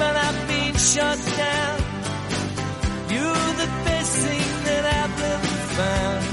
[0.00, 1.78] and I've been shut down.
[3.14, 6.24] You're the best thing that I've ever found.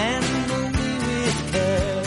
[0.00, 2.04] Handle me with care.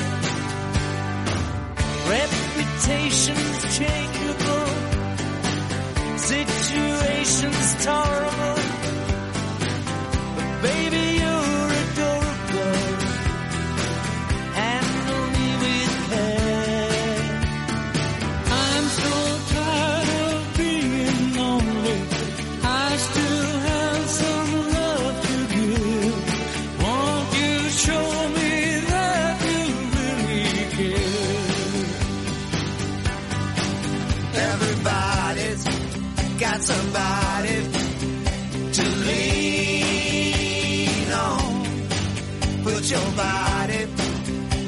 [2.13, 4.10] Reputation's changeable.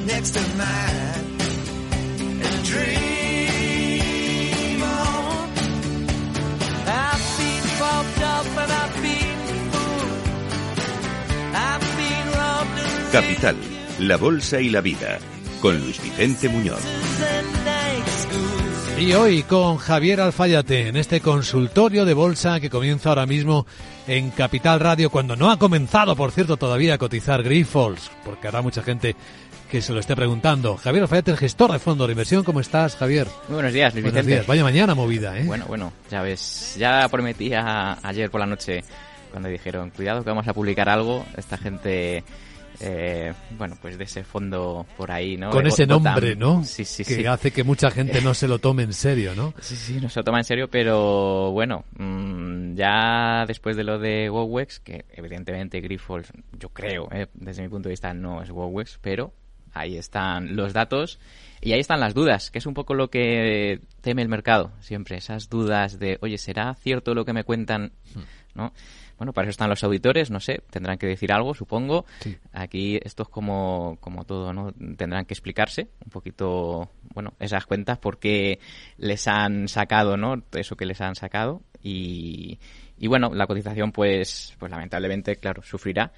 [0.06, 0.34] Next
[2.64, 3.14] dream
[13.12, 13.56] Capital,
[14.00, 15.20] la bolsa y la vida,
[15.62, 17.13] con Luis Vicente Muñoz.
[19.00, 23.66] Y hoy con Javier Alfayate en este consultorio de bolsa que comienza ahora mismo
[24.08, 28.62] en Capital Radio, cuando no ha comenzado, por cierto, todavía a cotizar Grifols, porque habrá
[28.62, 29.16] mucha gente
[29.70, 30.78] que se lo esté preguntando.
[30.78, 33.28] Javier Alfayate, el gestor de fondo de inversión, ¿cómo estás, Javier?
[33.50, 34.36] Muy buenos días, Luis Buenos Vicente.
[34.36, 34.48] días.
[34.48, 35.44] Vaya mañana movida, ¿eh?
[35.46, 38.84] Bueno, bueno, ya ves, ya prometía ayer por la noche
[39.32, 42.24] cuando dijeron, cuidado que vamos a publicar algo, esta gente,
[42.80, 45.50] eh, bueno, pues de ese fondo por ahí, ¿no?
[45.50, 46.64] Con ese nombre, ¿no?
[46.64, 47.26] Sí, sí, que sí.
[47.26, 49.54] hace que mucha gente no se lo tome en serio, ¿no?
[49.62, 54.00] Sí, sí, no se lo toma en serio, pero bueno, mm, ya después de lo
[54.00, 58.50] de WowWex, que evidentemente Grifols, yo creo, eh, desde mi punto de vista no es
[58.50, 59.34] WowWex, pero
[59.74, 61.20] ahí están los datos
[61.62, 65.18] y ahí están las dudas, que es un poco lo que teme el mercado siempre,
[65.18, 67.94] esas dudas de, oye, ¿será cierto lo que me cuentan?
[68.54, 68.74] ¿No?
[69.24, 72.06] Bueno, para eso están los auditores, no sé, tendrán que decir algo, supongo.
[72.20, 72.36] Sí.
[72.52, 74.74] Aquí esto es como, como todo, ¿no?
[74.98, 78.60] Tendrán que explicarse un poquito, bueno, esas cuentas, por qué
[78.98, 80.44] les han sacado, ¿no?
[80.52, 81.62] Eso que les han sacado.
[81.82, 82.60] Y,
[82.98, 86.12] y bueno, la cotización, pues, pues lamentablemente, claro, sufrirá,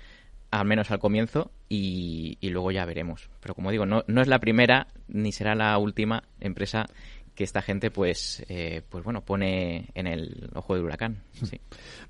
[0.49, 3.29] al menos al comienzo, y, y luego ya veremos.
[3.39, 6.87] Pero como digo, no, no es la primera ni será la última empresa
[7.35, 11.21] que esta gente, pues, eh, pues bueno, pone en el ojo del huracán.
[11.43, 11.59] Sí.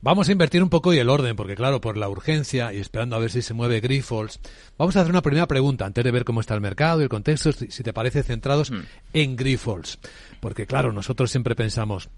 [0.01, 3.15] Vamos a invertir un poco y el orden, porque claro, por la urgencia y esperando
[3.15, 4.39] a ver si se mueve Grifols,
[4.77, 7.09] vamos a hacer una primera pregunta antes de ver cómo está el mercado y el
[7.09, 8.79] contexto, si te parece, centrados Mm.
[9.13, 9.97] en Grifols.
[10.39, 12.09] Porque claro, nosotros siempre pensamos,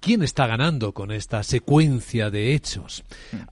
[0.00, 3.04] ¿quién está ganando con esta secuencia de hechos?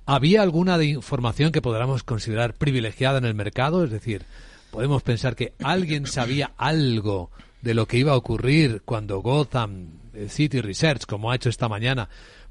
[0.04, 3.84] ¿Había alguna de información que podamos considerar privilegiada en el mercado?
[3.84, 4.25] Es decir,
[4.70, 7.31] podemos pensar que alguien sabía algo
[7.62, 11.69] de lo que iba a ocurrir cuando Gotham eh, City Research, como ha hecho esta
[11.69, 12.09] mañana,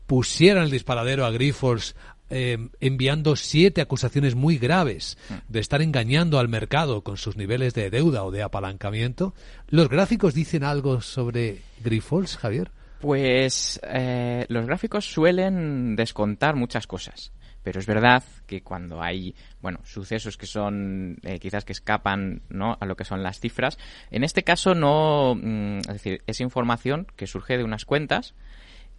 [0.08, 1.96] pusieran el disparadero a Grifols
[2.34, 5.18] eh, enviando siete acusaciones muy graves
[5.50, 9.34] de estar engañando al mercado con sus niveles de deuda o de apalancamiento.
[9.68, 12.72] ¿Los gráficos dicen algo sobre Grifols, Javier?
[13.02, 17.34] Pues eh, los gráficos suelen descontar muchas cosas,
[17.64, 22.78] pero es verdad que cuando hay, bueno, sucesos que son eh, quizás que escapan, ¿no?
[22.80, 23.78] A lo que son las cifras,
[24.10, 28.34] en este caso no, mm, es decir, es información que surge de unas cuentas.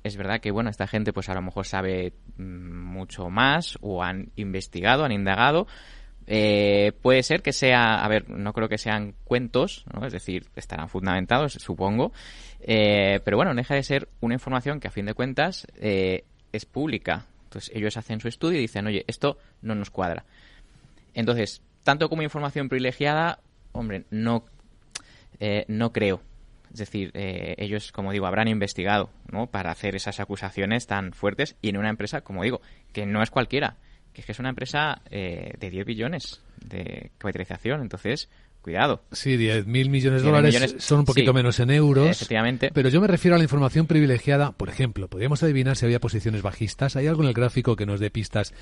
[0.05, 2.43] Es verdad que, bueno, esta gente pues a lo mejor sabe mm,
[2.73, 5.67] mucho más o han investigado, han indagado,
[6.27, 10.07] eh, puede ser que sea, a ver, no creo que sean cuentos, ¿no?
[10.07, 12.13] es decir, estarán fundamentados, supongo,
[12.61, 16.25] eh, pero bueno, no deja de ser una información que a fin de cuentas eh,
[16.53, 17.27] es pública.
[17.53, 20.25] Entonces ellos hacen su estudio y dicen, oye, esto no nos cuadra.
[21.13, 23.41] Entonces, tanto como información privilegiada,
[23.73, 24.47] hombre, no,
[25.39, 26.23] eh, no creo.
[26.73, 29.49] Es decir, eh, ellos, como digo, habrán investigado ¿no?
[29.49, 32.63] para hacer esas acusaciones tan fuertes y en una empresa, como digo,
[32.95, 33.77] que no es cualquiera,
[34.15, 37.83] que es que es una empresa eh, de 10 billones de capitalización.
[37.83, 38.31] Entonces,
[38.63, 39.03] cuidado.
[39.13, 41.35] Sí, 10.000 millones de 10.000 dólares millones, son un poquito sí.
[41.35, 42.09] menos en euros.
[42.09, 42.71] Efectivamente.
[42.73, 44.53] Pero yo me refiero a la información privilegiada.
[44.53, 46.97] Por ejemplo, podríamos adivinar si había posiciones bajistas.
[46.97, 48.55] ¿Hay algo en el gráfico que nos dé pistas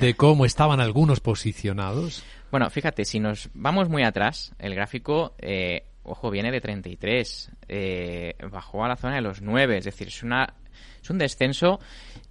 [0.00, 2.22] de cómo estaban algunos posicionados?
[2.50, 8.34] Bueno, fíjate, si nos vamos muy atrás, el gráfico, eh, ojo, viene de 33, eh,
[8.50, 10.54] bajó a la zona de los 9, es decir, es, una,
[11.02, 11.80] es un descenso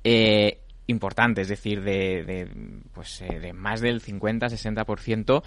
[0.04, 2.47] eh, importante, es decir, de, de,
[2.94, 5.44] pues, eh, de más del 50-60%.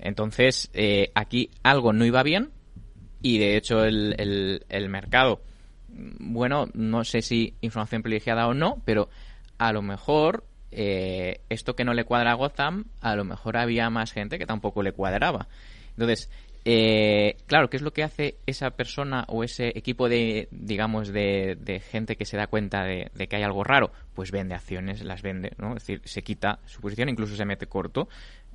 [0.00, 2.50] Entonces, eh, aquí algo no iba bien
[3.20, 5.42] y de hecho el, el, mercado,
[5.88, 9.08] bueno, no sé si información privilegiada o no, pero
[9.58, 13.90] a lo mejor eh, esto que no le cuadra a Gotham, a lo mejor había
[13.90, 15.48] más gente que tampoco le cuadraba.
[15.90, 16.30] Entonces,
[16.70, 21.56] Eh, claro, ¿qué es lo que hace esa persona o ese equipo de, digamos, de,
[21.58, 23.90] de gente que se da cuenta de, de, que hay algo raro?
[24.12, 25.68] Pues vende acciones, las vende, ¿no?
[25.68, 28.10] Es decir, se quita su posición, incluso se mete corto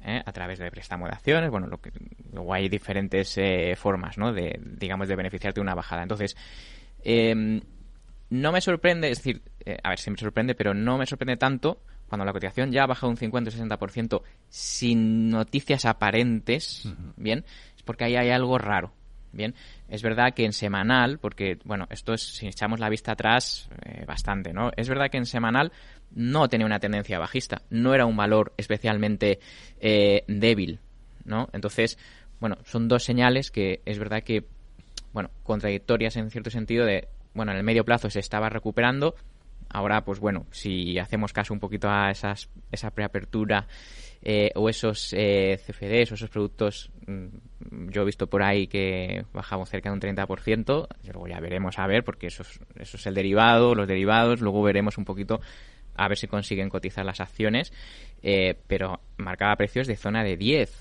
[0.06, 0.21] ¿eh?
[0.24, 1.50] a través de préstamo de acciones.
[1.50, 1.92] Bueno, lo que,
[2.31, 4.31] luego hay diferentes eh, formas, ¿no?
[4.31, 6.04] De, digamos, de beneficiarte de una bajada.
[6.04, 6.38] Entonces,
[7.04, 7.62] eh,
[8.30, 11.38] no me sorprende, es decir, eh, a ver si me sorprende, pero no me sorprende
[11.38, 16.89] tanto cuando la cotización ya ha bajado un 50 o 60% sin noticias aparentes, uh
[16.89, 17.13] -huh.
[17.16, 17.45] ¿bien?
[17.85, 18.94] Porque ahí hay algo raro,
[19.31, 19.56] ¿bien?
[19.89, 24.06] Es verdad que en semanal, porque, bueno, esto es, si echamos la vista atrás, eh,
[24.06, 24.71] bastante, ¿no?
[24.75, 25.71] Es verdad que en semanal
[26.12, 29.39] no tenía una tendencia bajista, no era un valor especialmente
[29.80, 30.80] eh, débil,
[31.25, 31.50] ¿no?
[31.53, 31.97] Entonces,
[32.39, 34.45] bueno, son dos señales que es verdad que,
[35.12, 39.15] bueno, contradictorias en cierto sentido de, bueno, en el medio plazo se estaba recuperando,
[39.74, 43.68] ahora, pues bueno, si hacemos caso un poquito a esas, esa preapertura
[44.22, 49.25] eh, o esos eh, CFDs o esos productos, mmm, yo he visto por ahí que
[49.34, 53.06] bajamos cerca de un 30%, luego ya veremos a ver, porque eso es, eso es
[53.08, 55.42] el derivado, los derivados, luego veremos un poquito
[55.96, 57.74] a ver si consiguen cotizar las acciones,
[58.22, 60.72] eh, pero marcaba precios de zona de 10,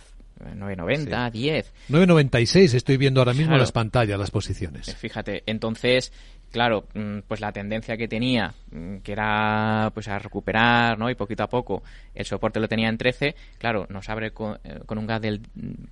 [0.40, 1.38] 9.90, sí.
[1.38, 1.72] 10.
[1.90, 3.62] 9.96 estoy viendo ahora mismo claro.
[3.62, 4.94] las pantallas, las posiciones.
[4.96, 6.12] Fíjate, entonces,
[6.52, 11.10] claro, mm, pues la tendencia que tenía, mm, que era pues a recuperar, ¿no?
[11.10, 11.82] Y poquito a poco,
[12.14, 15.40] el soporte lo tenía en 13, claro, nos abre con, eh, con un gap del,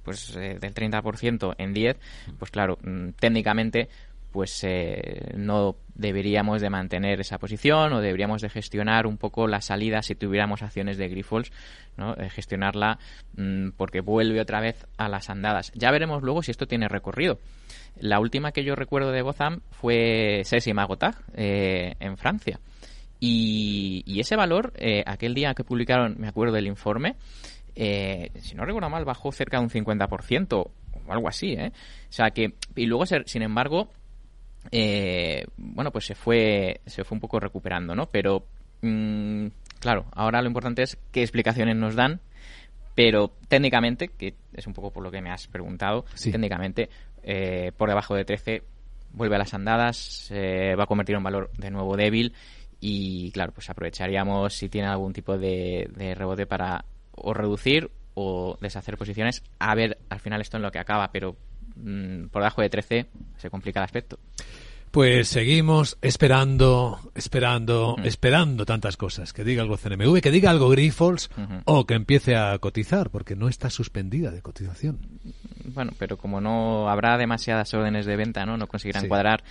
[0.04, 1.96] pues, eh, del 30% en 10,
[2.38, 3.88] pues claro, mm, técnicamente
[4.30, 9.60] pues eh, no deberíamos de mantener esa posición o deberíamos de gestionar un poco la
[9.60, 11.50] salida si tuviéramos acciones de Grifols,
[11.96, 12.14] ¿no?
[12.14, 12.98] Eh, gestionarla
[13.76, 15.72] porque vuelve otra vez a las andadas.
[15.74, 17.38] Ya veremos luego si esto tiene recorrido.
[17.98, 22.60] La última que yo recuerdo de Bozam fue Cesi Magotag eh, en Francia.
[23.18, 27.16] Y, y ese valor, eh, aquel día que publicaron, me acuerdo del informe,
[27.74, 31.72] eh, si no recuerdo mal, bajó cerca de un 50% o algo así, ¿eh?
[32.08, 33.90] O sea que, y luego, sin embargo,
[34.70, 38.06] eh, bueno, pues se fue, se fue un poco recuperando, ¿no?
[38.06, 38.46] Pero,
[38.82, 39.46] mmm,
[39.78, 42.20] claro, ahora lo importante es qué explicaciones nos dan,
[42.94, 46.30] pero técnicamente, que es un poco por lo que me has preguntado, sí.
[46.30, 46.90] técnicamente,
[47.22, 48.62] eh, por debajo de 13
[49.12, 52.32] vuelve a las andadas, se va a convertir en un valor de nuevo débil
[52.80, 58.56] y, claro, pues aprovecharíamos si tiene algún tipo de, de rebote para o reducir o
[58.60, 61.36] deshacer posiciones, a ver al final esto en lo que acaba, pero
[61.76, 63.06] mmm, por debajo de 13
[63.36, 64.18] se complica el aspecto.
[64.90, 68.06] Pues seguimos esperando, esperando, uh -huh.
[68.06, 69.32] esperando tantas cosas.
[69.32, 71.62] Que diga algo CNMV, que diga algo Grifols uh -huh.
[71.64, 74.98] o que empiece a cotizar, porque no está suspendida de cotización.
[75.74, 78.56] Bueno, pero como no habrá demasiadas órdenes de venta, ¿no?
[78.56, 79.08] No conseguirán sí.
[79.08, 79.42] cuadrar,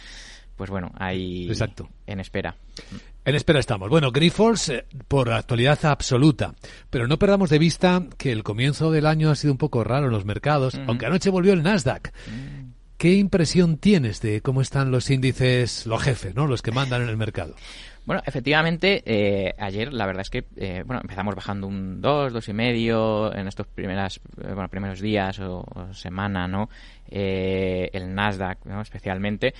[0.55, 1.89] pues bueno, ahí Exacto.
[2.05, 2.55] en espera.
[3.25, 3.89] En espera estamos.
[3.89, 6.53] Bueno, Grifols eh, por actualidad absoluta.
[6.89, 10.07] Pero no perdamos de vista que el comienzo del año ha sido un poco raro
[10.07, 10.85] en los mercados, uh -huh.
[10.87, 12.11] aunque anoche volvió el Nasdaq.
[12.97, 16.47] ¿Qué impresión tienes de cómo están los índices, los jefes, ¿no?
[16.47, 17.55] los que mandan en el mercado?
[18.09, 22.49] Bueno, efectivamente, eh, ayer la verdad es que eh, bueno empezamos bajando un 2, dos
[22.49, 25.63] y medio en estos primeras, eh, bueno, primeros días o,
[25.93, 26.71] semana, ¿no?
[27.07, 28.81] Eh, el Nasdaq, ¿no?
[28.81, 29.53] especialmente.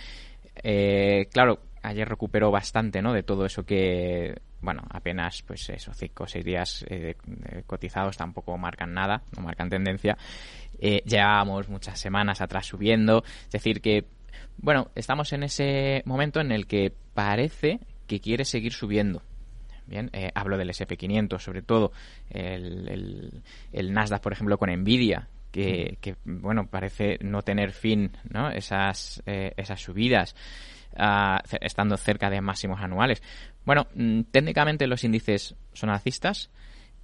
[1.32, 3.14] claro, ayer recuperó bastante, ¿no?
[3.14, 6.84] De todo eso que, bueno, apenas, pues eso, cinco o seis días
[7.68, 10.18] cotizados tampoco marcan nada, no marcan tendencia
[10.80, 13.22] llevábamos muchas semanas atrás subiendo.
[13.46, 14.06] Es decir, que,
[14.58, 17.80] bueno, estamos en ese momento en el que parece
[18.10, 19.22] que quiere seguir subiendo.
[19.86, 21.92] Bien, eh, hablo del SP500, sobre todo
[22.30, 28.12] el, el, el, Nasdaq, por ejemplo, con Nvidia, que, que, bueno, parece no tener fin,
[28.30, 28.50] ¿no?
[28.52, 30.36] Esas, eh, esas subidas,
[30.96, 33.24] uh, estando cerca de máximos anuales.
[33.66, 36.52] Bueno, mmm, técnicamente los índices son alcistas.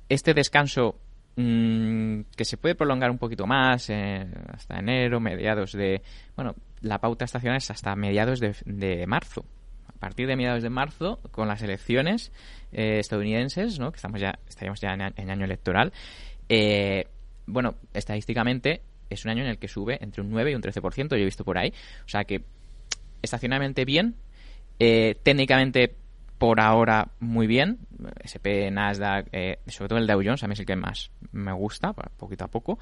[0.09, 0.99] Este descanso
[1.37, 6.01] mmm, que se puede prolongar un poquito más eh, hasta enero, mediados de...
[6.35, 9.45] Bueno, la pauta estacional es hasta mediados de, de marzo.
[9.95, 12.31] A partir de mediados de marzo, con las elecciones
[12.71, 13.91] eh, estadounidenses, ¿no?
[13.91, 15.93] que estamos ya, estaríamos ya en, en año electoral,
[16.49, 17.07] eh,
[17.47, 21.09] bueno, estadísticamente es un año en el que sube entre un 9 y un 13%,
[21.09, 21.73] yo he visto por ahí.
[22.05, 22.43] O sea que
[23.21, 24.15] estacionalmente bien,
[24.79, 25.95] eh, técnicamente
[26.45, 27.79] por ahora muy bien.
[28.21, 31.51] SP, Nasdaq, eh, sobre todo el Dow Jones, a mí es el que más me
[31.53, 32.77] gusta, poquito a poco.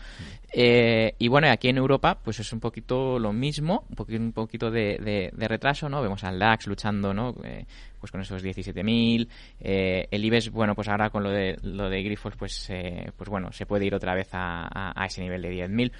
[0.51, 5.32] Eh, y bueno, aquí en Europa, pues es un poquito lo mismo, un poquito, de,
[5.38, 6.01] retraso, ¿no?
[6.01, 7.38] Vemos al DAX luchando, ¿no?
[7.46, 7.65] Eh,
[8.01, 9.29] pues con esos 17.000.
[9.62, 13.29] Eh, el IBEX, bueno, pues ahora con lo de, lo de Grifols, pues, eh, pues
[13.29, 15.93] bueno, se puede ir otra vez a, a, ese nivel de 10.000.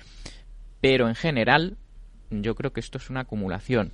[0.82, 1.78] Pero en general,
[2.30, 3.94] yo creo que esto es una acumulación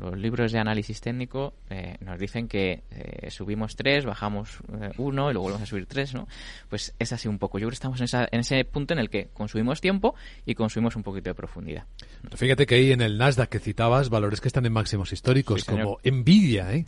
[0.00, 5.30] los libros de análisis técnico eh, nos dicen que eh, subimos tres, bajamos eh, uno
[5.30, 6.26] y luego volvemos a subir tres, ¿no?
[6.68, 7.58] Pues es así un poco.
[7.58, 10.54] Yo creo que estamos en, esa- en ese punto en el que consumimos tiempo y
[10.54, 11.84] consumimos un poquito de profundidad.
[12.22, 15.60] Pero fíjate que ahí en el Nasdaq que citabas, valores que están en máximos históricos,
[15.62, 16.84] Sí, como Nvidia, ¿eh?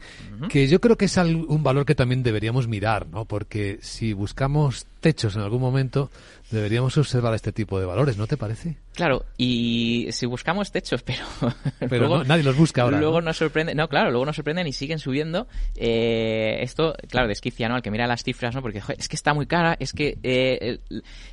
[0.48, 3.24] que yo creo que es un valor que también deberíamos mirar, ¿no?
[3.24, 6.10] Porque si buscamos techos en algún momento,
[6.50, 8.76] deberíamos observar este tipo de valores, ¿no te parece?
[8.98, 11.24] Claro, y si buscamos techos, pero,
[11.88, 13.26] Pero no- nadie los busca ahora, Luego ¿no?
[13.26, 15.46] nos sorprende, no, claro, luego nos sorprenden y siguen subiendo.
[15.76, 17.76] Eh, esto, claro, desquicia, ¿no?
[17.76, 18.60] Al que mira las cifras, ¿no?
[18.60, 20.80] Porque joder, es que está muy cara, es que eh,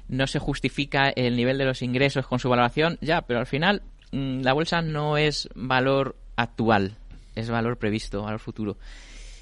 [0.07, 3.81] no se justifica el nivel de los ingresos con su valoración, ya, pero al final
[4.11, 6.97] mm, la bolsa no es valor actual,
[7.33, 8.77] es valor previsto, valor futuro.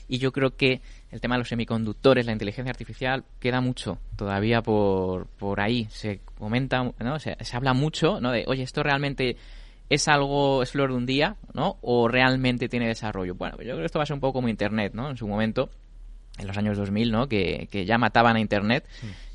[0.08, 0.80] Y yo creo que
[1.14, 5.88] el tema de los semiconductores, la inteligencia artificial, queda mucho todavía por, por ahí.
[5.92, 7.20] Se comenta, ¿no?
[7.20, 8.32] Se, se habla mucho, ¿no?
[8.32, 9.38] De, oye, esto realmente
[9.90, 11.78] es algo, es flor de un día, ¿no?
[11.82, 13.36] O realmente tiene desarrollo.
[13.36, 15.12] Bueno, pues yo creo que esto va a ser un poco como Internet, ¿no?
[15.12, 15.70] En su momento,
[16.40, 17.30] en los años 2000, ¿no?
[17.30, 18.84] Que, que ya mataban a Internet.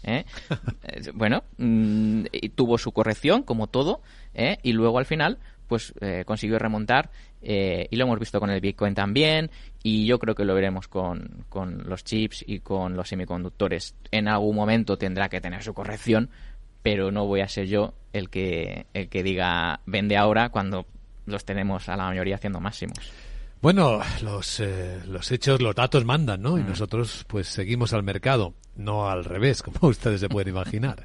[0.03, 0.25] ¿eh?
[0.83, 4.01] Eh, bueno, mm, y tuvo su corrección, como todo,
[4.35, 4.59] ¿eh?
[4.65, 7.11] y luego al final, pues eh, consiguió remontar,
[7.43, 9.51] eh, y lo hemos visto con el Bitcoin también,
[9.83, 13.95] y yo creo que lo veremos con, con los chips y con los semiconductores.
[14.11, 16.31] En algún momento tendrá que tener su corrección,
[16.83, 20.87] pero no voy a ser yo el que, el que diga vende ahora cuando
[21.27, 23.13] los tenemos a la mayoría haciendo máximos.
[23.61, 26.59] Bueno, los, eh, los hechos, los datos mandan, ¿no?
[26.59, 26.69] Y Mm.
[26.69, 31.05] nosotros pues seguimos al mercado, no al revés, como ustedes se pueden imaginar.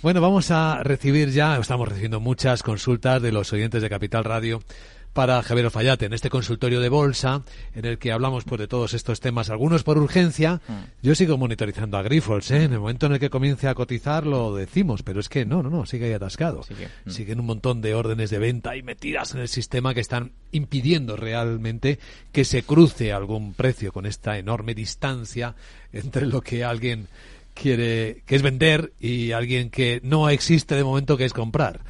[0.00, 4.62] Bueno, vamos a recibir ya, estamos recibiendo muchas consultas de los oyentes de Capital Radio
[5.12, 7.42] para Javier Fallate en este consultorio de bolsa
[7.74, 10.60] en el que hablamos pues de todos estos temas, algunos por urgencia.
[11.02, 12.64] Yo sigo monitorizando a Grifols, ¿eh?
[12.64, 15.62] En el momento en el que comience a cotizar lo decimos, pero es que no,
[15.62, 16.62] no, no, sigue ahí atascado.
[16.62, 16.88] Sigue.
[17.04, 17.10] Mm.
[17.10, 21.16] Siguen un montón de órdenes de venta y metidas en el sistema que están impidiendo
[21.16, 21.98] realmente
[22.32, 25.54] que se cruce algún precio con esta enorme distancia
[25.92, 27.08] entre lo que alguien
[27.54, 31.80] quiere, que es vender y alguien que no existe de momento que es comprar.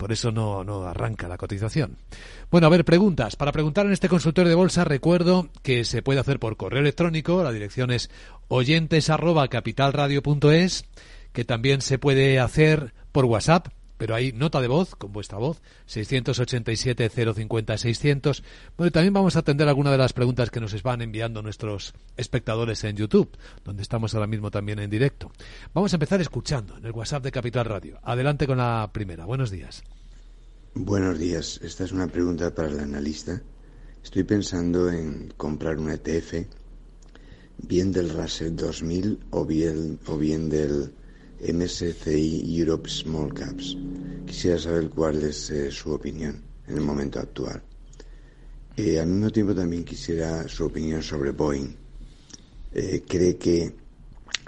[0.00, 1.98] Por eso no, arranca la cotización.
[2.50, 3.36] Bueno, a ver, preguntas.
[3.36, 7.44] Para preguntar en este consultorio de bolsa, recuerdo que se puede hacer por correo electrónico.
[7.44, 8.08] La dirección es
[8.48, 10.86] oyentes arroba capitalradio.es,
[11.34, 13.68] que también se puede hacer por WhatsApp,
[14.00, 18.42] pero hay nota de voz con vuestra voz, 687-050-600.
[18.78, 21.92] Bueno, y también vamos a atender alguna de las preguntas que nos van enviando nuestros
[22.16, 25.30] espectadores en YouTube, donde estamos ahora mismo también en directo.
[25.74, 27.98] Vamos a empezar escuchando en el WhatsApp de Capital Radio.
[28.02, 29.26] Adelante con la primera.
[29.26, 29.82] Buenos días.
[30.72, 31.60] Buenos días.
[31.62, 33.42] Esta es una pregunta para el analista.
[34.02, 36.46] Estoy pensando en comprar un ETF,
[37.58, 40.90] bien del Russell 2000 o bien, o bien del
[41.40, 43.76] MSCI Europe Small Caps.
[44.26, 47.62] Quisiera saber cuál es eh, su opinión en el momento actual.
[48.76, 51.74] Eh, al mismo tiempo también quisiera su opinión sobre Boeing.
[52.72, 53.74] Eh, ¿Cree que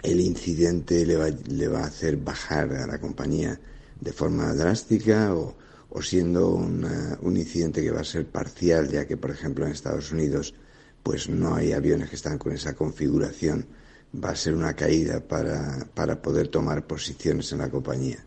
[0.02, 3.58] el incidente le va, le va a hacer bajar a la compañía
[4.00, 5.56] de forma drástica o,
[5.90, 10.11] o siendo un incidente que va a ser parcial, ya que, por ejemplo, en Estados
[10.11, 10.54] Unidos
[11.02, 13.66] pues no hay aviones que están con esa configuración,
[14.12, 18.25] va a ser una caída para, para poder tomar posiciones en la compañía.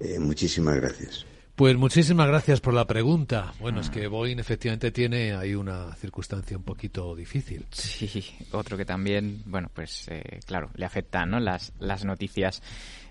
[0.00, 1.26] Eh, muchísimas gracias.
[1.56, 3.52] Pues muchísimas gracias por la pregunta.
[3.60, 7.64] Bueno, es que Boeing efectivamente tiene ahí una circunstancia un poquito difícil.
[7.70, 11.38] Sí, otro que también, bueno, pues eh, claro, le afectan ¿no?
[11.38, 12.60] las, las noticias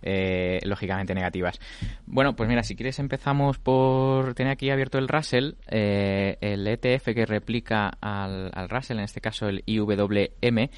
[0.01, 1.57] eh, lógicamente negativas.
[2.05, 7.13] Bueno, pues mira, si quieres empezamos por tener aquí abierto el Russell, eh, el ETF
[7.15, 10.69] que replica al, al Russell, en este caso el IWM.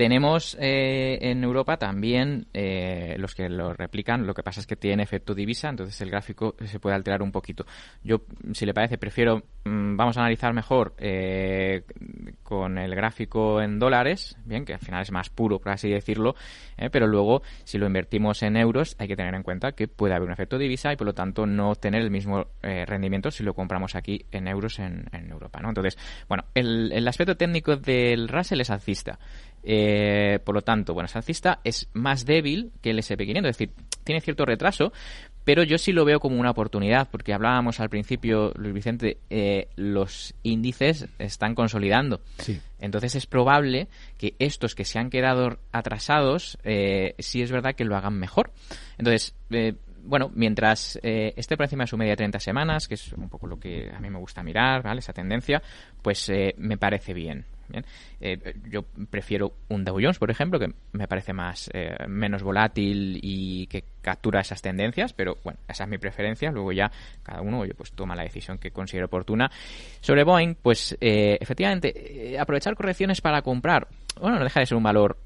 [0.00, 4.74] Tenemos eh, en Europa también eh, los que lo replican, lo que pasa es que
[4.74, 7.66] tiene efecto divisa, entonces el gráfico se puede alterar un poquito.
[8.02, 8.22] Yo,
[8.54, 11.82] si le parece, prefiero, mm, vamos a analizar mejor eh,
[12.42, 16.34] con el gráfico en dólares, bien, que al final es más puro, por así decirlo,
[16.90, 20.28] pero luego, si lo invertimos en euros, hay que tener en cuenta que puede haber
[20.28, 23.94] un efecto divisa y por lo tanto no obtener el mismo rendimiento si lo compramos
[23.94, 25.68] aquí en euros en, en Europa, ¿no?
[25.68, 29.18] Entonces, bueno, el, el aspecto técnico del Russell es alcista.
[29.62, 33.70] Eh, por lo tanto, bueno, alcista es más débil que el SP500, es decir,
[34.04, 34.92] tiene cierto retraso,
[35.44, 39.68] pero yo sí lo veo como una oportunidad, porque hablábamos al principio, Luis Vicente, eh,
[39.76, 42.20] los índices están consolidando.
[42.38, 42.60] Sí.
[42.78, 43.88] Entonces es probable
[44.18, 48.52] que estos que se han quedado atrasados, eh, sí es verdad que lo hagan mejor.
[48.98, 49.74] Entonces, eh,
[50.04, 53.28] bueno, mientras eh, esté por encima de su media de 30 semanas, que es un
[53.28, 55.00] poco lo que a mí me gusta mirar, ¿vale?
[55.00, 55.62] Esa tendencia,
[56.02, 57.44] pues eh, me parece bien.
[57.70, 57.84] Bien,
[58.20, 63.18] eh, yo prefiero un Dow Jones, por ejemplo, que me parece más eh, menos volátil
[63.22, 66.50] y que captura esas tendencias, pero bueno, esa es mi preferencia.
[66.50, 66.90] Luego ya
[67.22, 69.50] cada uno pues toma la decisión que considere oportuna.
[70.00, 73.86] Sobre Boeing, pues eh, efectivamente, aprovechar correcciones para comprar,
[74.20, 75.18] bueno, no deja de ser un valor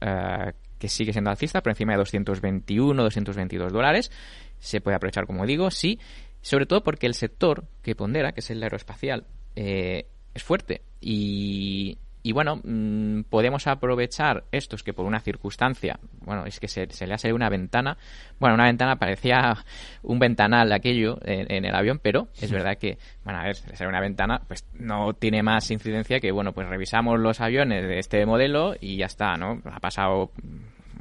[0.79, 4.11] que sigue siendo alcista, por encima de 221, 222 dólares.
[4.59, 5.99] Se puede aprovechar, como digo, sí,
[6.43, 9.25] sobre todo porque el sector que pondera, que es el aeroespacial,
[9.55, 16.59] es fuerte y, y bueno, mm, podemos aprovechar estos que por una circunstancia, bueno, es
[16.59, 17.99] que se, le ha salido una ventana,
[18.41, 19.59] bueno, una ventana parecía
[20.03, 23.77] un ventanal aquello en, el avión, pero es verdad que, bueno, a ver, se le
[23.77, 27.99] sale una ventana, pues no tiene más incidencia que, bueno, pues revisamos los aviones de
[27.99, 29.61] este modelo y ya está, ¿no?
[29.71, 30.31] Ha pasado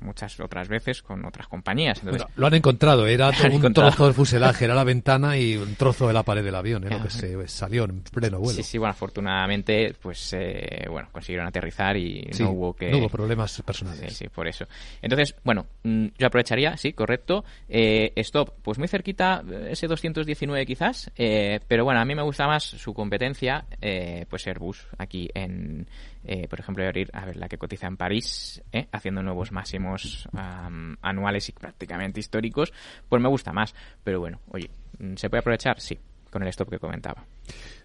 [0.02, 2.02] muchas otras veces con otras compañías.
[2.36, 6.14] lo han encontrado, era un trozo del fuselaje, era la ventana y un trozo de
[6.14, 8.56] la pared del avión, lo que se salió en pleno vuelo.
[8.56, 12.92] Sí, sí, bueno, afortunadamente, pues, eh, bueno, consiguieron aterrizar y no hubo que...
[12.92, 14.14] No hubo problemas personales.
[14.14, 14.66] Sí, sí, por eso.
[15.02, 17.44] Entonces, bueno, mm, yo aprovecharía, sí, correcto.
[17.68, 22.48] Eh, stop, pues muy cerquita, ese 219 quizás, eh, pero bueno, a mí me gusta
[22.48, 23.66] más su competencia,
[24.30, 25.88] pues Airbus, aquí en
[26.26, 28.88] eh, por ejemplo, abrir a ver la que cotiza en París, ¿eh?
[28.92, 29.93] haciendo nuevos máximos
[31.02, 32.74] anuales y prácticamente históricos,
[33.10, 33.74] pues me gusta más.
[34.04, 34.70] Pero bueno, oye,
[35.16, 35.80] ¿se puede aprovechar?
[35.80, 35.98] Sí,
[36.30, 37.26] con el stop que comentaba.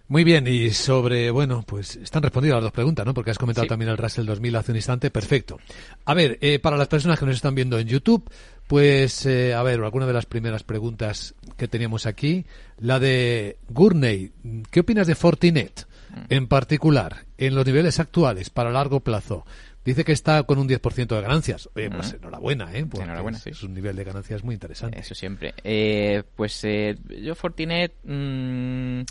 [0.07, 3.13] Muy bien, y sobre, bueno, pues están respondidas las dos preguntas, ¿no?
[3.13, 5.59] Porque has comentado también el Russell 2000 hace un instante, perfecto.
[6.05, 8.27] A ver, eh, para las personas que nos están viendo en YouTube,
[8.65, 12.45] pues, a ver, alguna de las primeras preguntas que teníamos aquí,
[12.79, 14.31] la de Gurney,
[14.71, 15.87] ¿qué opinas de Fortinet?
[16.29, 19.45] En particular, en los niveles actuales para largo plazo,
[19.85, 21.69] dice que está con un 10% de ganancias.
[21.75, 22.85] Oye, pues enhorabuena, ¿eh?
[22.93, 23.49] enhorabuena, es, sí.
[23.51, 24.99] es un nivel de ganancias muy interesante.
[24.99, 25.53] Eso siempre.
[25.63, 27.93] Eh, pues eh, yo Fortinet...
[28.03, 29.01] Mmm,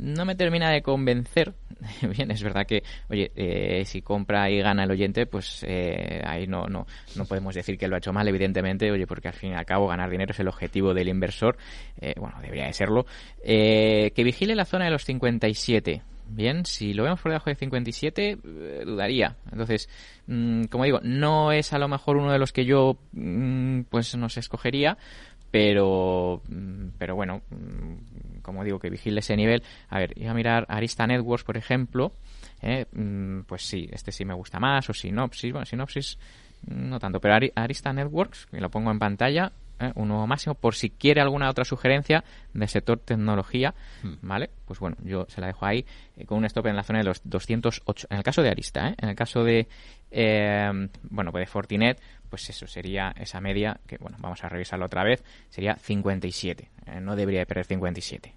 [0.00, 1.52] no me termina de convencer.
[2.16, 6.46] Bien, es verdad que, oye, eh, si compra y gana el oyente, pues eh, ahí
[6.46, 9.52] no, no, no podemos decir que lo ha hecho mal, evidentemente, oye, porque al fin
[9.52, 11.56] y al cabo ganar dinero es el objetivo del inversor.
[12.00, 13.06] Eh, bueno, debería de serlo.
[13.44, 16.02] que vigile la zona de los 57.
[16.32, 18.38] Bien, si lo vemos por debajo de 57,
[18.84, 19.36] dudaría.
[19.50, 19.88] Entonces,
[20.26, 24.14] mm, como digo, no es a lo mejor uno de los que yo mm, pues
[24.16, 24.96] nos escogería,
[25.50, 27.42] pero mm, pero bueno
[28.42, 29.62] como digo, que vigile ese nivel.
[29.88, 32.12] A ver, iba a mirar Arista Networks, por ejemplo.
[32.62, 34.88] Eh, mm, pues sí, este sí me gusta más.
[34.90, 36.18] O Synopsis, bueno, Synopsis
[36.66, 37.20] no tanto.
[37.20, 41.20] Pero Arista Networks, que lo pongo en pantalla, eh, un nuevo máximo, por si quiere
[41.20, 44.14] alguna otra sugerencia de sector tecnología, hmm.
[44.22, 44.50] ¿vale?
[44.66, 45.84] Pues bueno, yo se la dejo ahí
[46.16, 48.06] eh, con un stop en la zona de los 208.
[48.10, 48.94] En el caso de Arista, ¿eh?
[48.98, 49.66] En el caso de,
[51.02, 55.04] bueno, pues de Fortinet, pues eso sería esa media, que bueno, vamos a revisarlo otra
[55.04, 56.70] vez, sería 57.
[57.00, 58.34] no debería de perder 57.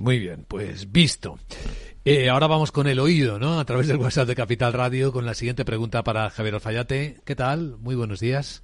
[0.00, 1.38] Muy bien, pues visto.
[2.06, 3.60] Eh, ahora vamos con el oído, ¿no?
[3.60, 7.20] A través del WhatsApp de Capital Radio con la siguiente pregunta para Javier Alfayate.
[7.26, 7.76] ¿Qué tal?
[7.78, 8.62] Muy buenos días.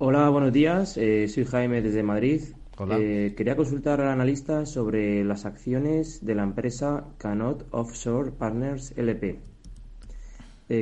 [0.00, 0.96] Hola, buenos días.
[0.96, 2.40] Eh, soy Jaime desde Madrid.
[2.88, 9.40] Eh, quería consultar al analista sobre las acciones de la empresa Canot Offshore Partners LP.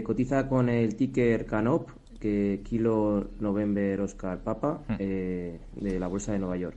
[0.03, 1.89] cotiza con el ticker Canop,
[2.21, 4.97] que Kilo November Oscar Papa, hmm.
[4.97, 6.77] de la Bolsa de Nueva York.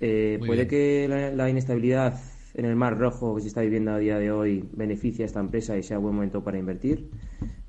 [0.00, 2.18] Eh, ¿Puede que la, inestabilidad
[2.54, 5.38] en el Mar Rojo que se está viviendo a día de hoy beneficie a esta
[5.38, 7.08] empresa y sea buen momento para invertir?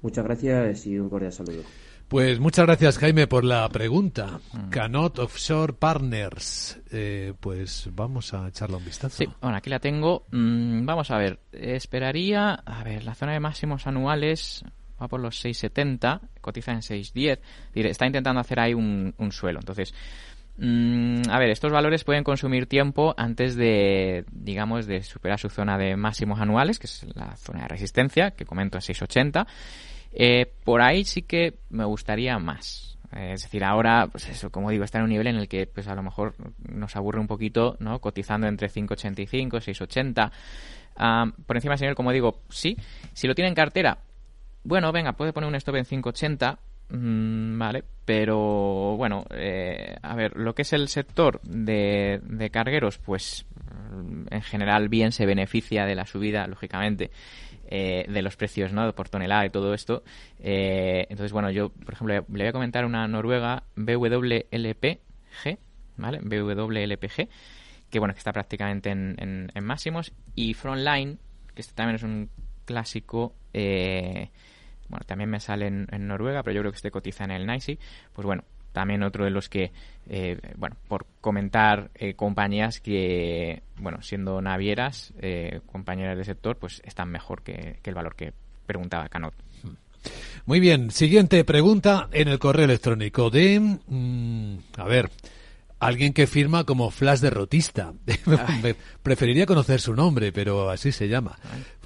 [0.01, 1.61] Muchas gracias y un cordial saludo.
[2.11, 4.41] Pues muchas gracias Jaime por la pregunta.
[4.51, 4.69] Mm.
[4.69, 6.77] Canot Offshore Partners.
[6.91, 9.15] Eh, pues vamos a echarle un vistazo.
[9.15, 10.25] Sí, bueno, aquí la tengo.
[10.29, 11.39] Mm, vamos a ver.
[11.53, 14.61] Esperaría, a ver, la zona de máximos anuales
[15.01, 17.39] va por los 6,70, cotiza en 6,10.
[17.75, 19.59] Está intentando hacer ahí un, un suelo.
[19.59, 19.93] Entonces,
[20.57, 25.77] Mm, a ver, estos valores pueden consumir tiempo antes de, digamos, de superar su zona
[25.77, 29.47] de máximos anuales, que es la zona de resistencia, que comento en 680.
[30.13, 32.97] Eh, por ahí sí que me gustaría más.
[33.15, 35.67] Eh, es decir, ahora, pues eso, como digo, está en un nivel en el que,
[35.67, 36.35] pues a lo mejor
[36.69, 37.99] nos aburre un poquito, ¿no?
[37.99, 40.31] Cotizando entre 585 y 680.
[41.45, 42.77] por encima nivel, como digo, sí.
[43.13, 43.97] Si lo tiene en cartera,
[44.63, 46.59] bueno, venga, puede poner un stop en 580
[46.91, 52.97] Mm, vale, pero bueno, eh, a ver, lo que es el sector de, de cargueros,
[52.97, 53.45] pues
[53.93, 57.11] mm, en general bien se beneficia de la subida, lógicamente,
[57.69, 58.93] eh, de los precios ¿no?
[58.93, 60.03] por tonelada y todo esto.
[60.39, 64.99] Eh, entonces, bueno, yo, por ejemplo, le voy a comentar una noruega BWLPG,
[65.95, 66.19] ¿vale?
[66.21, 67.29] BWLPG,
[67.89, 71.19] que bueno, que está prácticamente en, en, máximos, y Frontline,
[71.55, 72.29] que este también es un
[72.65, 73.33] clásico.
[73.53, 74.29] Eh,
[74.91, 77.79] bueno, también me sale en, Noruega, pero yo creo que este cotiza en el NICE,
[78.13, 79.71] pues bueno, también otro de los que,
[80.09, 86.81] eh, bueno, por comentar eh, compañías que, bueno, siendo navieras, eh, compañeras del sector, pues
[86.85, 88.33] están mejor que, el valor que,
[88.65, 89.33] preguntaba Canot.
[90.45, 95.09] Muy bien, siguiente pregunta en el correo electrónico de, mm, a ver,
[95.79, 97.93] alguien que firma como Flash derrotista.
[99.03, 101.37] Preferiría conocer su nombre, pero así se llama.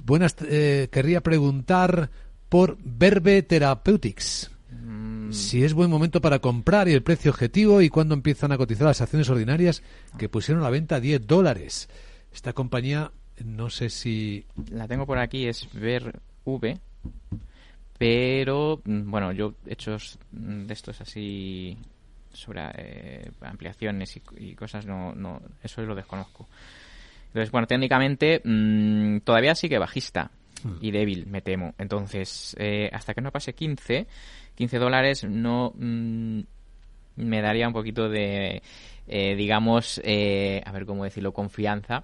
[0.03, 2.09] Buenas, querría preguntar
[2.55, 4.49] por Verbe Therapeutics.
[4.71, 8.57] Mm, Si es buen momento para comprar y el precio objetivo y cuándo empiezan a
[8.57, 9.83] cotizar las acciones ordinarias
[10.17, 11.89] que pusieron a la venta 10 dólares.
[12.33, 13.11] Esta compañía,
[13.43, 14.45] no sé si...
[14.71, 16.79] La tengo por aquí, es ver V,
[17.97, 21.77] pero mm, bueno, yo hechos mm, de estos así
[22.31, 26.47] sobre eh, ampliaciones y, y cosas, no, no, eso lo desconozco.
[27.27, 30.31] Entonces, bueno, técnicamente mm, todavía sigue bajista
[30.81, 31.73] y débil, me temo.
[31.77, 34.07] Entonces, eh, hasta que no pase 15,
[34.55, 36.39] 15 dólares, no mm,
[37.17, 38.61] me daría un poquito de,
[39.07, 42.03] eh, digamos, eh, a ver cómo decirlo, confianza,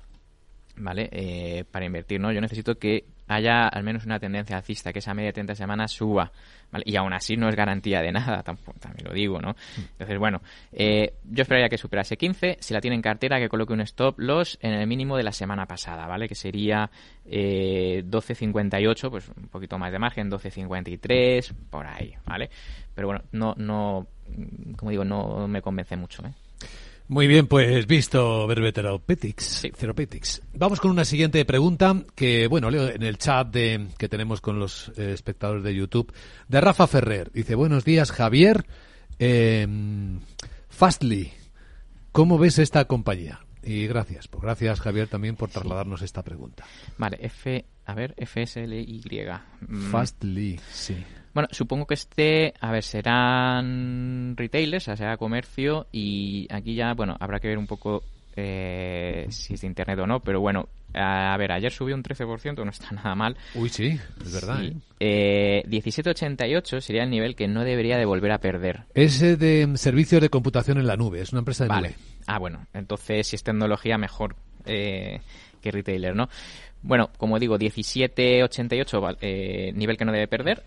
[0.75, 1.09] ¿vale?
[1.11, 2.31] Eh, para invertir, ¿no?
[2.31, 5.91] Yo necesito que haya al menos una tendencia alcista, que esa media de 30 semanas
[5.91, 6.31] suba,
[6.71, 6.83] ¿vale?
[6.87, 9.55] Y aún así no es garantía de nada, tampoco, también lo digo, ¿no?
[9.77, 10.41] Entonces, bueno,
[10.71, 14.19] eh, yo esperaría que superase 15, si la tiene en cartera, que coloque un stop
[14.19, 16.27] loss en el mínimo de la semana pasada, ¿vale?
[16.27, 16.89] Que sería
[17.25, 22.49] eh, 12.58, pues un poquito más de margen, 12.53, por ahí, ¿vale?
[22.93, 24.07] Pero bueno, no, no,
[24.77, 26.33] como digo, no me convence mucho, ¿eh?
[27.11, 29.67] Muy bien, pues visto Verbe Therapeutics.
[29.77, 30.41] Therapeutics.
[30.53, 34.59] Vamos con una siguiente pregunta que, bueno, leo en el chat de, que tenemos con
[34.59, 36.13] los eh, espectadores de YouTube,
[36.47, 37.29] de Rafa Ferrer.
[37.33, 38.65] Dice, buenos días, Javier.
[39.19, 39.67] Eh,
[40.69, 41.33] Fastly,
[42.13, 43.41] ¿cómo ves esta compañía?
[43.61, 46.63] Y gracias, pues gracias Javier también por trasladarnos esta pregunta.
[46.97, 49.03] Vale, F, a ver, FSLY.
[49.67, 50.95] Mm, Fastly, sí.
[51.33, 56.93] Bueno, supongo que este, a ver, serán retailers, o sea, será comercio y aquí ya,
[56.93, 58.03] bueno, habrá que ver un poco
[58.35, 62.63] eh, si es de internet o no, pero bueno, a ver, ayer subió un 13%,
[62.63, 63.37] no está nada mal.
[63.55, 64.59] Uy, sí, es verdad.
[64.59, 64.67] Sí.
[64.99, 65.63] ¿eh?
[65.63, 68.83] Eh, 17.88 sería el nivel que no debería de volver a perder.
[68.93, 71.87] Es de servicios de computación en la nube, es una empresa de Vale.
[71.89, 71.97] nube.
[72.27, 75.21] Ah, bueno, entonces si es tecnología, mejor eh,
[75.61, 76.29] que retailer, ¿no?
[76.83, 80.63] Bueno, como digo, 17.88, val- eh, nivel que no debe perder.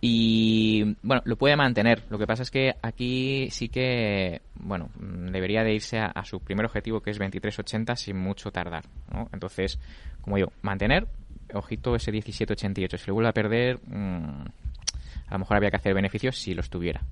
[0.00, 2.04] Y bueno, lo puede mantener.
[2.08, 6.24] Lo que pasa es que aquí sí que, bueno, mm, debería de irse a, a
[6.24, 9.28] su primer objetivo que es 23.80 sin mucho tardar, ¿no?
[9.32, 9.78] Entonces,
[10.20, 11.08] como digo, mantener,
[11.54, 12.98] ojito ese 17.88.
[12.98, 14.44] Si lo vuelve a perder, mm,
[15.26, 17.02] a lo mejor había que hacer beneficios si los tuviera.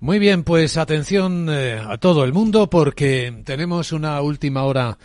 [0.00, 4.96] Muy bien, pues atención eh, a todo el mundo porque tenemos una última hora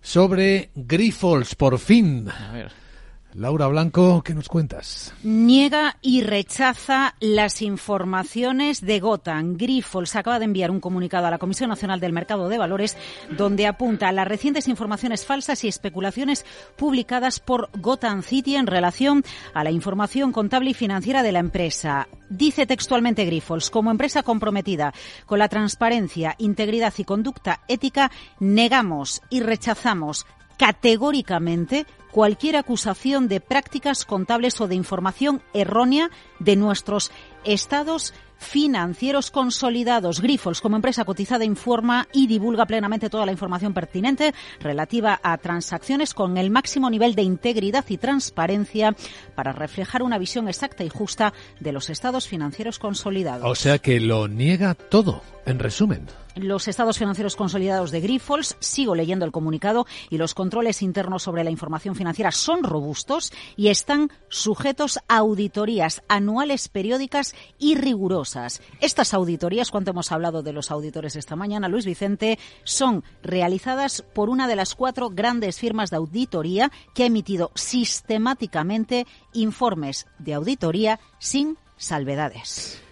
[0.00, 2.28] sobre Grifols, por fin.
[2.30, 2.87] A ver.
[3.34, 5.14] Laura Blanco, ¿qué nos cuentas?
[5.22, 9.56] Niega y rechaza las informaciones de Gotham.
[9.58, 12.96] Grifols acaba de enviar un comunicado a la Comisión Nacional del Mercado de Valores
[13.36, 19.22] donde apunta a las recientes informaciones falsas y especulaciones publicadas por Gotham City en relación
[19.52, 22.08] a la información contable y financiera de la empresa.
[22.30, 24.94] Dice textualmente Grifols, como empresa comprometida
[25.26, 28.10] con la transparencia, integridad y conducta ética,
[28.40, 30.26] negamos y rechazamos
[30.58, 37.10] categóricamente cualquier acusación de prácticas contables o de información errónea de nuestros
[37.44, 40.20] estados financieros consolidados.
[40.20, 46.14] Grifols, como empresa cotizada, informa y divulga plenamente toda la información pertinente relativa a transacciones
[46.14, 48.94] con el máximo nivel de integridad y transparencia
[49.34, 53.44] para reflejar una visión exacta y justa de los estados financieros consolidados.
[53.44, 56.06] O sea que lo niega todo, en resumen.
[56.38, 61.42] Los estados financieros consolidados de Grifols, sigo leyendo el comunicado, y los controles internos sobre
[61.42, 68.62] la información financiera son robustos y están sujetos a auditorías anuales periódicas y rigurosas.
[68.80, 74.30] Estas auditorías, cuando hemos hablado de los auditores esta mañana, Luis Vicente, son realizadas por
[74.30, 81.00] una de las cuatro grandes firmas de auditoría que ha emitido sistemáticamente informes de auditoría
[81.18, 82.87] sin salvedades.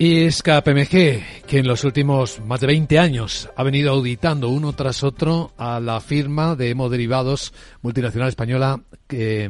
[0.00, 4.72] Y es KPMG, que en los últimos más de 20 años ha venido auditando uno
[4.72, 9.48] tras otro a la firma de hemoderivados multinacional española eh,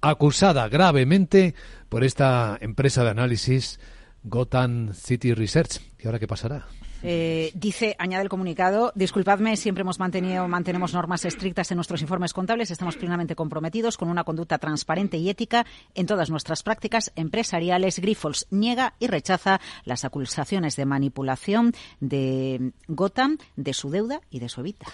[0.00, 1.54] acusada gravemente
[1.90, 3.80] por esta empresa de análisis
[4.22, 5.78] Gotham City Research.
[5.98, 6.66] ¿Y ahora qué pasará?
[7.06, 12.32] Eh, dice, añade el comunicado, disculpadme, siempre hemos mantenido, mantenemos normas estrictas en nuestros informes
[12.32, 17.98] contables, estamos plenamente comprometidos con una conducta transparente y ética en todas nuestras prácticas empresariales.
[17.98, 24.48] Grifols niega y rechaza las acusaciones de manipulación de Gotham, de su deuda y de
[24.48, 24.86] su evita.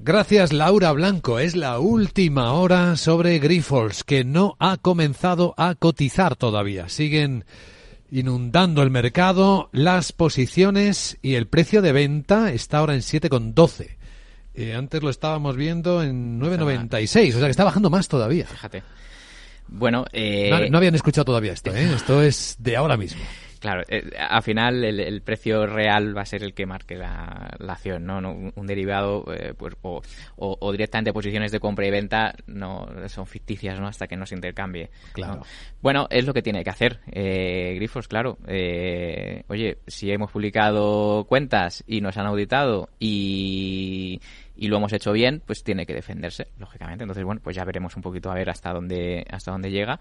[0.00, 1.40] Gracias Laura Blanco.
[1.40, 6.88] Es la última hora sobre Grifols, que no ha comenzado a cotizar todavía.
[6.88, 7.44] Siguen
[8.10, 13.96] inundando el mercado, las posiciones y el precio de venta está ahora en 7,12.
[14.54, 18.46] Eh, antes lo estábamos viendo en 9,96, o sea que está bajando más todavía.
[18.46, 18.82] Fíjate.
[19.68, 20.48] Bueno, eh...
[20.50, 21.92] no, no, habían escuchado todavía esto, ¿eh?
[21.96, 23.20] Esto es de ahora mismo.
[23.66, 27.50] Claro, eh, al final el, el, precio real va a ser el que marque la,
[27.58, 28.18] la acción, ¿no?
[28.18, 30.00] Un, un derivado, eh, pues, o,
[30.36, 33.88] o, o, directamente posiciones de compra y venta no son ficticias, ¿no?
[33.88, 34.88] Hasta que no se intercambie.
[35.14, 35.38] Claro.
[35.38, 35.42] ¿no?
[35.82, 38.38] Bueno, es lo que tiene que hacer eh, Grifos, claro.
[38.46, 44.20] Eh, oye, si hemos publicado cuentas y nos han auditado y
[44.56, 47.04] y lo hemos hecho bien, pues tiene que defenderse, lógicamente.
[47.04, 50.00] Entonces, bueno, pues ya veremos un poquito a ver hasta dónde hasta dónde llega,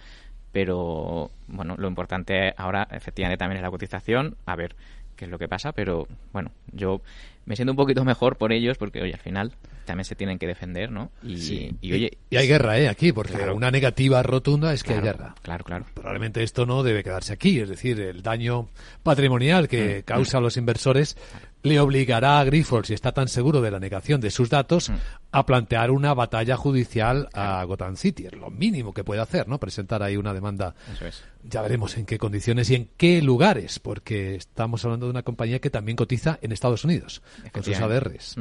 [0.55, 4.73] pero bueno, lo importante ahora efectivamente también es la cotización, a ver
[5.17, 7.01] qué es lo que pasa, pero bueno, yo
[7.45, 9.51] me siento un poquito mejor por ellos porque, oye, al final
[9.83, 11.11] también se tienen que defender, ¿no?
[11.23, 11.75] Y, sí.
[11.81, 12.17] y oye...
[12.29, 12.87] Y hay guerra, ¿eh?
[12.87, 13.53] Aquí, porque Claro.
[13.53, 15.35] una negativa rotunda es que Claro, hay guerra.
[15.41, 15.85] Claro, claro.
[15.93, 18.69] Probablemente esto no debe quedarse aquí, es decir, el daño
[19.03, 21.17] patrimonial que Mm, causa a los inversores
[21.65, 24.93] le obligará a Grifols, si está tan seguro de la negación de sus datos, Mm.
[25.31, 28.27] a plantear una batalla judicial a Gotham City.
[28.27, 29.59] Es lo mínimo que puede hacer, ¿no?
[29.59, 30.75] Presentar ahí una demanda.
[30.93, 31.23] Eso es.
[31.43, 35.59] Ya veremos en qué condiciones y en qué lugares, porque estamos hablando de una compañía
[35.59, 37.75] que también cotiza en Estados Unidos, con sus.
[37.79, 38.35] ADRs.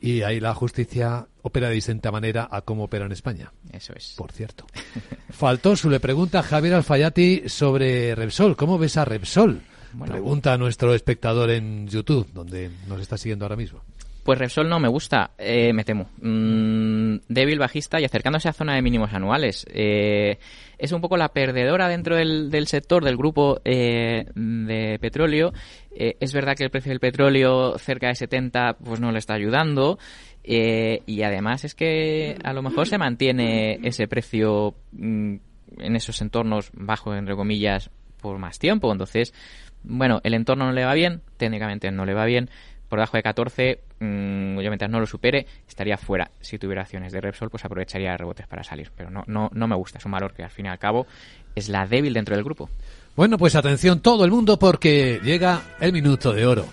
[0.00, 4.14] Y ahí la justicia opera de distinta manera a cómo opera en España, Eso es.
[4.16, 4.64] por cierto.
[5.30, 8.56] Faltosu le pregunta a Javier Alfayati sobre Repsol.
[8.56, 9.60] ¿Cómo ves a Repsol?
[9.92, 10.12] Bueno.
[10.12, 13.80] Pregunta a nuestro espectador en YouTube, donde nos está siguiendo ahora mismo.
[14.22, 16.10] Pues Repsol no me gusta, eh, me temo.
[16.20, 19.64] Mm, débil, bajista y acercándose a zona de mínimos anuales.
[19.70, 20.38] Eh,
[20.76, 25.52] es un poco la perdedora dentro del, del sector, del grupo eh, de petróleo.
[25.90, 29.34] Eh, es verdad que el precio del petróleo cerca de 70 pues no le está
[29.34, 29.98] ayudando.
[30.44, 35.34] Eh, y además es que a lo mejor se mantiene ese precio mm,
[35.78, 38.92] en esos entornos bajo, entre comillas, por más tiempo.
[38.92, 39.34] Entonces,
[39.82, 42.50] bueno, el entorno no le va bien, técnicamente no le va bien.
[42.88, 46.30] Por debajo de 14, mmm, yo mientras no lo supere, estaría fuera.
[46.40, 48.90] Si tuviera acciones de Repsol, pues aprovecharía rebotes para salir.
[48.96, 51.06] Pero no, no, no me gusta, es un valor que al fin y al cabo
[51.54, 52.70] es la débil dentro del grupo.
[53.14, 56.64] Bueno, pues atención todo el mundo porque llega el minuto de oro.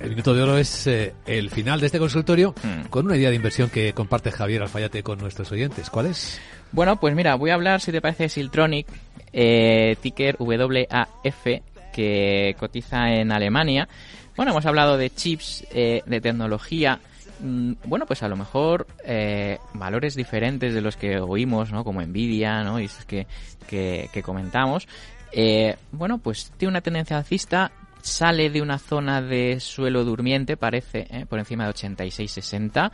[0.00, 2.88] El minuto de oro es eh, el final de este consultorio Mm.
[2.88, 5.88] con una idea de inversión que comparte Javier Alfayate con nuestros oyentes.
[5.90, 6.40] ¿Cuál es?
[6.72, 8.86] Bueno, pues mira, voy a hablar, si te parece, de Siltronic,
[9.32, 11.46] eh, ticker WAF,
[11.92, 13.88] que cotiza en Alemania.
[14.36, 17.00] Bueno, hemos hablado de chips, eh, de tecnología.
[17.40, 21.84] Mm, Bueno, pues a lo mejor eh, valores diferentes de los que oímos, ¿no?
[21.84, 22.80] Como Nvidia, ¿no?
[22.80, 23.26] Y esos que,
[23.68, 24.88] que, comentamos.
[25.32, 27.70] Eh, bueno, pues tiene una tendencia alcista,
[28.02, 32.92] sale de una zona de suelo durmiente, parece, por encima de 86-60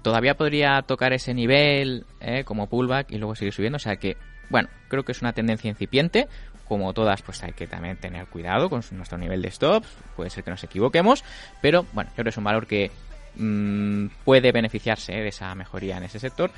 [0.00, 2.06] todavía podría tocar ese nivel
[2.46, 3.76] como pullback y luego seguir subiendo.
[3.76, 4.16] O sea que,
[4.48, 6.28] bueno, creo que es una tendencia incipiente.
[6.68, 9.88] Como todas, pues hay que también tener cuidado con nuestro nivel de stops.
[10.16, 11.24] Puede ser que nos equivoquemos.
[11.62, 12.90] Pero bueno, yo creo que es un valor que
[13.36, 16.50] mm, puede beneficiarse eh, de esa mejoría en ese sector.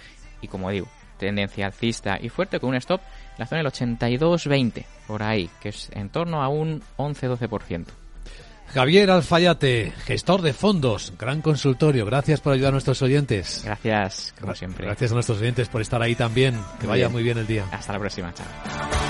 [0.42, 4.84] Y como digo, tendencia alcista y fuerte con un stop en la zona del 82-20,
[5.06, 7.86] por ahí, que es en torno a un 11-12%.
[8.74, 12.06] Javier Alfayate, gestor de fondos, gran consultorio.
[12.06, 13.62] Gracias por ayudar a nuestros oyentes.
[13.64, 14.86] Gracias, como siempre.
[14.86, 16.54] Gracias a nuestros oyentes por estar ahí también.
[16.78, 17.12] Que Muy vaya bien.
[17.12, 17.66] muy bien el día.
[17.72, 19.09] Hasta la próxima, chao.